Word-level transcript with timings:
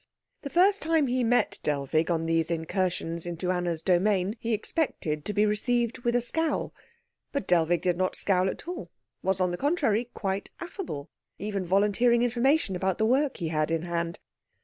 The 0.41 0.49
first 0.49 0.81
time 0.81 1.05
he 1.05 1.23
met 1.23 1.59
Dellwig 1.61 2.09
on 2.09 2.25
these 2.25 2.49
incursions 2.49 3.27
into 3.27 3.51
Anna's 3.51 3.83
domain, 3.83 4.35
he 4.39 4.51
expected 4.51 5.23
to 5.25 5.31
be 5.31 5.45
received 5.45 5.99
with 5.99 6.15
a 6.15 6.21
scowl; 6.21 6.73
but 7.31 7.45
Dellwig 7.45 7.83
did 7.83 7.97
not 7.97 8.15
scowl 8.15 8.49
at 8.49 8.67
all; 8.67 8.89
was 9.21 9.39
on 9.39 9.51
the 9.51 9.57
contrary 9.57 10.05
quite 10.15 10.49
affable, 10.59 11.11
even 11.37 11.63
volunteering 11.67 12.23
information 12.23 12.75
about 12.75 12.97
the 12.97 13.05
work 13.05 13.37
he 13.37 13.49
had 13.49 13.69
in 13.69 13.83
hand. 13.83 14.19